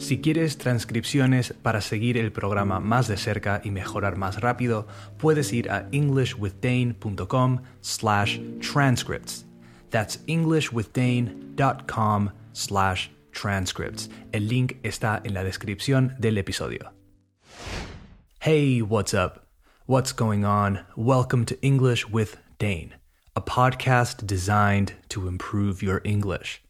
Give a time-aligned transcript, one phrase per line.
[0.00, 4.86] Si quieres transcripciones para seguir el programa más de cerca y mejorar más rápido,
[5.18, 9.44] puedes ir a englishwithdane.com slash transcripts.
[9.90, 14.08] That's englishwithdane.com slash transcripts.
[14.32, 16.94] El link está en la descripción del episodio.
[18.40, 19.48] Hey, what's up?
[19.86, 20.80] What's going on?
[20.96, 22.94] Welcome to English with Dane,
[23.36, 26.62] a podcast designed to improve your English.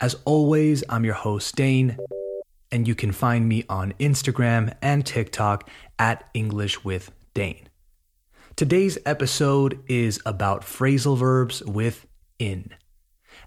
[0.00, 1.98] As always, I'm your host, Dane
[2.70, 7.68] and you can find me on Instagram and TikTok at English with Dane.
[8.56, 12.06] Today's episode is about phrasal verbs with
[12.38, 12.70] in.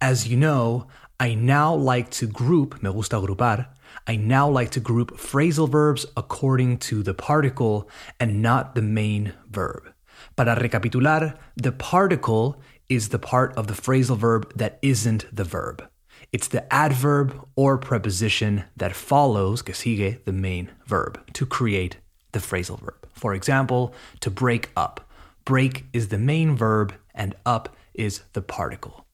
[0.00, 0.86] As you know,
[1.18, 3.66] I now like to group, me gusta agrupar,
[4.06, 7.88] I now like to group phrasal verbs according to the particle
[8.18, 9.92] and not the main verb.
[10.36, 15.88] Para recapitular, the particle is the part of the phrasal verb that isn't the verb.
[16.32, 21.98] It's the adverb or preposition that follows, que sigue, the main verb to create
[22.32, 23.06] the phrasal verb.
[23.12, 25.06] For example, to break up.
[25.44, 29.04] Break is the main verb and up is the particle.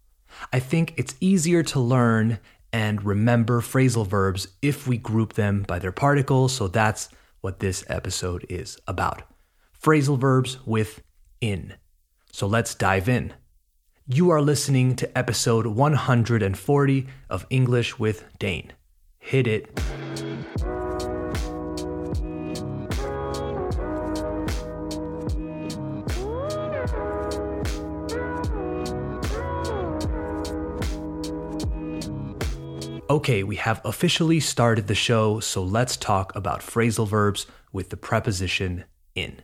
[0.52, 2.38] I think it's easier to learn
[2.72, 7.08] and remember phrasal verbs if we group them by their particles, so that's
[7.40, 9.22] what this episode is about.
[9.82, 11.02] Phrasal verbs with
[11.40, 11.74] in.
[12.30, 13.32] So let's dive in.
[14.10, 18.72] You are listening to episode 140 of English with Dane.
[19.18, 19.68] Hit it.
[33.10, 37.98] Okay, we have officially started the show, so let's talk about phrasal verbs with the
[37.98, 39.42] preposition in.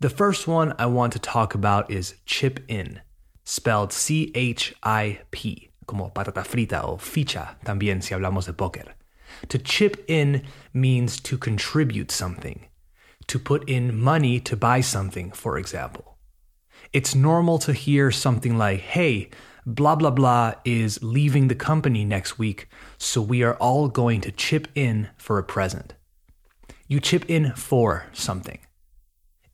[0.00, 3.00] The first one I want to talk about is chip in
[3.44, 8.94] spelled C H I P, como patata frita o ficha también si hablamos de póker.
[9.48, 10.42] To chip in
[10.72, 12.66] means to contribute something,
[13.26, 16.16] to put in money to buy something, for example.
[16.92, 19.30] It's normal to hear something like, hey,
[19.66, 22.68] blah blah blah is leaving the company next week,
[22.98, 25.94] so we are all going to chip in for a present.
[26.86, 28.60] You chip in for something.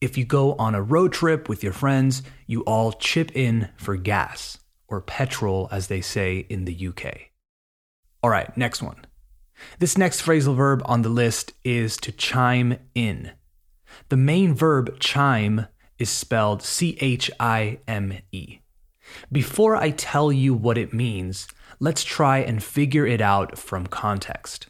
[0.01, 3.97] If you go on a road trip with your friends, you all chip in for
[3.97, 4.57] gas,
[4.89, 7.31] or petrol as they say in the UK.
[8.23, 9.05] All right, next one.
[9.79, 13.33] This next phrasal verb on the list is to chime in.
[14.09, 15.67] The main verb chime
[15.99, 18.61] is spelled C H I M E.
[19.31, 21.47] Before I tell you what it means,
[21.79, 24.69] let's try and figure it out from context.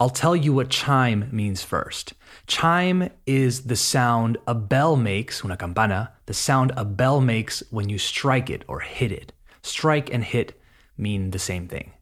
[0.00, 2.14] I'll tell you what chime means first.
[2.46, 7.88] Chime is the sound a bell makes, una campana, the sound a bell makes when
[7.88, 9.32] you strike it or hit it.
[9.62, 10.60] Strike and hit
[10.96, 11.92] mean the same thing.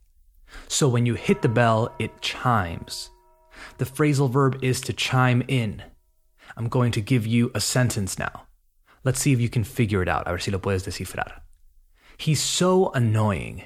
[0.69, 3.11] So when you hit the bell, it chimes.
[3.79, 5.83] The phrasal verb is to chime in.
[6.57, 8.47] I'm going to give you a sentence now.
[9.05, 10.27] Let's see if you can figure it out.
[10.27, 11.41] A ver si lo puedes descifrar.
[12.17, 13.65] He's so annoying.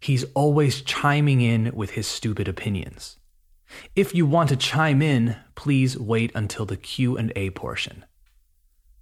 [0.00, 3.18] He's always chiming in with his stupid opinions.
[3.94, 8.04] If you want to chime in, please wait until the Q&A portion.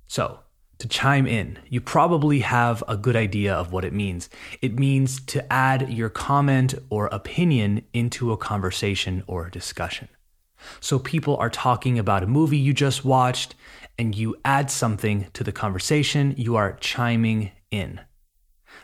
[0.06, 0.40] So,
[0.78, 4.30] to chime in, you probably have a good idea of what it means.
[4.62, 10.08] It means to add your comment or opinion into a conversation or discussion.
[10.80, 13.54] So people are talking about a movie you just watched
[13.98, 18.00] and you add something to the conversation, you are chiming in.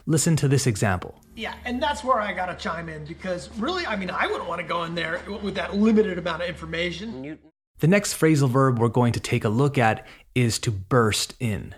[0.07, 1.21] Listen to this example.
[1.35, 4.61] Yeah, and that's where I gotta chime in because really, I mean, I wouldn't want
[4.61, 7.23] to go in there with that limited amount of information.
[7.23, 7.51] Newton.
[7.81, 11.75] The next phrasal verb we're going to take a look at is to burst in.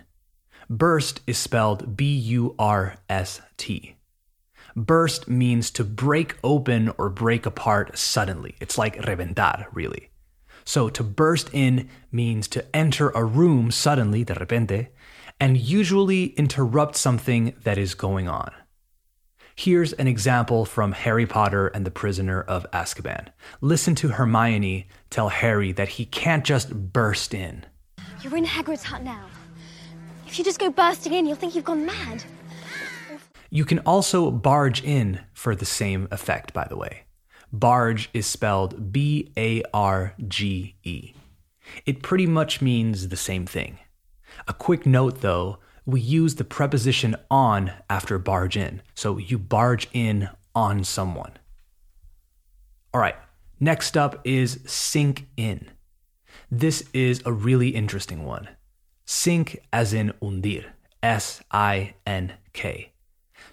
[0.69, 3.95] Burst is spelled B U R S T.
[4.75, 8.55] Burst means to break open or break apart suddenly.
[8.61, 10.11] It's like reventar, really.
[10.63, 14.89] So to burst in means to enter a room suddenly, de repente,
[15.39, 18.51] and usually interrupt something that is going on.
[19.55, 23.27] Here's an example from Harry Potter and the Prisoner of Azkaban.
[23.59, 27.65] Listen to Hermione tell Harry that he can't just burst in.
[28.21, 29.25] You're in Hagrid's hut now.
[30.25, 32.23] If you just go bursting in, you'll think you've gone mad.
[33.49, 37.01] You can also barge in for the same effect, by the way.
[37.51, 41.13] Barge is spelled B A R G E.
[41.85, 43.79] It pretty much means the same thing.
[44.47, 48.81] A quick note though, we use the preposition on after barge in.
[48.95, 51.31] So you barge in on someone.
[52.93, 53.15] All right,
[53.59, 55.69] next up is sink in.
[56.51, 58.49] This is a really interesting one.
[59.05, 60.65] Sink as in hundir,
[61.01, 62.91] S I N K.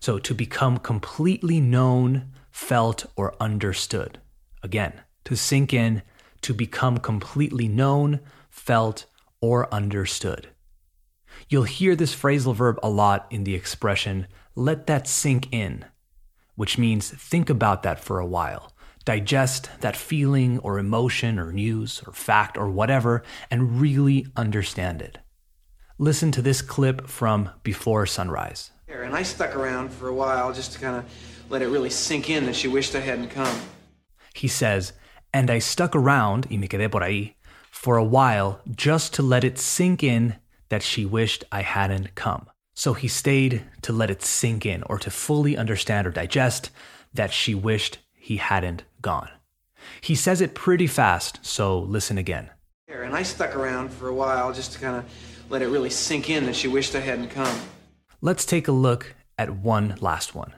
[0.01, 4.19] So to become completely known, felt, or understood.
[4.63, 4.93] Again,
[5.25, 6.03] to sink in,
[6.43, 9.07] to become completely known, felt,
[9.41, 10.49] or understood.
[11.49, 14.27] You'll hear this phrasal verb a lot in the expression,
[14.57, 15.85] let that sink in,
[16.57, 18.73] which means think about that for a while.
[19.05, 25.19] Digest that feeling or emotion or news or fact or whatever and really understand it.
[25.99, 28.73] Listen to this clip from Before Sunrise.
[28.89, 31.05] And I stuck around for a while just to kind of
[31.49, 33.57] let it really sink in that she wished I hadn't come.
[34.35, 34.95] He says,
[35.33, 37.35] and I stuck around, y me quedé por ahí,
[37.71, 40.37] for a while just to let it sink in
[40.69, 42.49] that she wished I hadn't come.
[42.75, 46.71] So he stayed to let it sink in or to fully understand or digest
[47.15, 49.31] that she wished he hadn't gone.
[50.01, 52.51] He says it pretty fast, so listen again.
[52.89, 55.05] And I stuck around for a while just to kind of
[55.49, 57.61] let it really sink in that she wished I hadn't come.
[58.21, 60.53] Let's take a look at one last one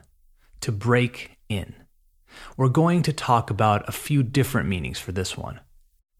[0.61, 1.75] to break in.
[2.57, 5.59] We're going to talk about a few different meanings for this one.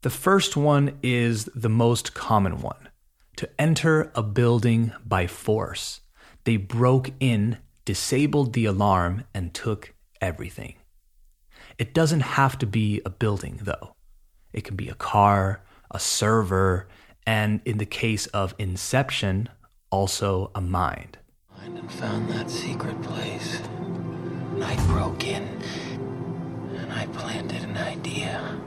[0.02, 2.89] The first one is the most common one
[3.40, 6.02] to enter a building by force.
[6.44, 10.76] They broke in, disabled the alarm, and took everything.
[11.78, 13.96] It doesn't have to be a building, though.
[14.52, 16.90] It can be a car, a server,
[17.26, 19.48] and in the case of Inception,
[19.90, 21.18] also a mind.
[21.64, 23.62] And found that secret place.
[24.62, 25.48] I broke in
[26.76, 28.60] and I planted an idea.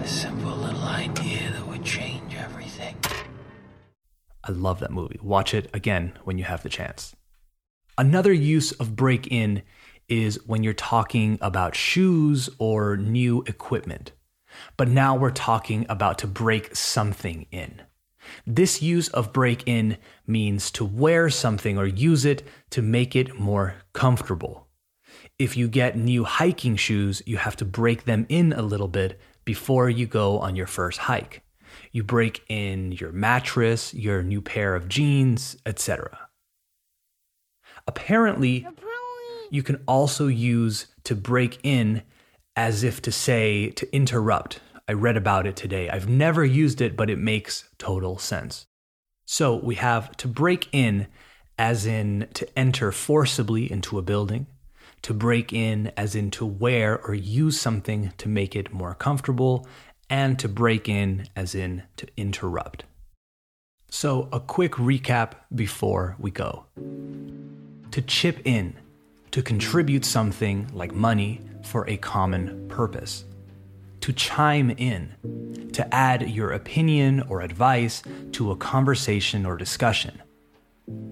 [0.00, 2.23] A simple little idea that would change.
[4.46, 5.18] I love that movie.
[5.22, 7.16] Watch it again when you have the chance.
[7.96, 9.62] Another use of break in
[10.08, 14.12] is when you're talking about shoes or new equipment.
[14.76, 17.82] But now we're talking about to break something in.
[18.46, 19.96] This use of break in
[20.26, 24.66] means to wear something or use it to make it more comfortable.
[25.38, 29.20] If you get new hiking shoes, you have to break them in a little bit
[29.44, 31.43] before you go on your first hike.
[31.94, 36.28] You break in your mattress, your new pair of jeans, etc.
[37.86, 38.66] Apparently,
[39.48, 42.02] you can also use to break in
[42.56, 44.58] as if to say to interrupt.
[44.88, 45.88] I read about it today.
[45.88, 48.66] I've never used it, but it makes total sense.
[49.24, 51.06] So we have to break in
[51.56, 54.48] as in to enter forcibly into a building,
[55.02, 59.68] to break in as in to wear or use something to make it more comfortable,
[60.14, 62.84] and to break in as in to interrupt.
[63.90, 66.66] So, a quick recap before we go.
[67.90, 68.74] To chip in,
[69.32, 73.24] to contribute something like money for a common purpose.
[74.02, 78.00] To chime in, to add your opinion or advice
[78.32, 80.22] to a conversation or discussion.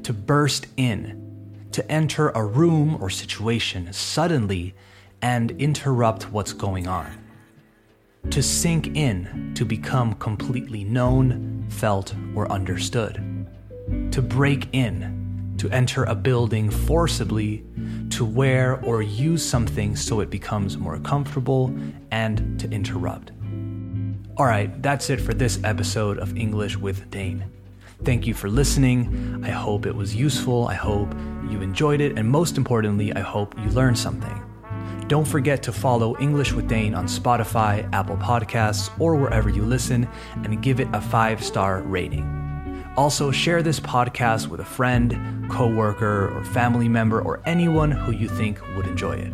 [0.04, 4.76] To burst in, to enter a room or situation suddenly
[5.20, 7.21] and interrupt what's going on
[8.30, 13.46] to sink in, to become completely known, felt, or understood,
[14.10, 17.64] to break in, to enter a building forcibly,
[18.10, 21.74] to wear or use something so it becomes more comfortable,
[22.10, 23.32] and to interrupt.
[24.38, 27.44] All right, that's it for this episode of English with Dane.
[28.02, 29.42] Thank you for listening.
[29.44, 30.66] I hope it was useful.
[30.66, 31.12] I hope
[31.48, 32.18] you enjoyed it.
[32.18, 34.51] And most importantly, I hope you learned something.
[35.08, 40.08] Don't forget to follow English with Dane on Spotify, Apple Podcasts, or wherever you listen,
[40.44, 42.42] and give it a five star rating.
[42.96, 48.28] Also, share this podcast with a friend, coworker, or family member, or anyone who you
[48.28, 49.32] think would enjoy it.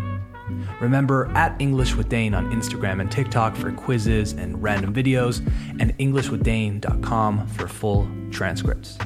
[0.81, 5.45] Remember, at English with Dane on Instagram and TikTok for quizzes and random videos,
[5.81, 8.97] and EnglishWithDane.com for full transcripts.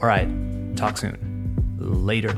[0.00, 0.28] All right,
[0.76, 1.76] talk soon.
[1.78, 2.36] Later.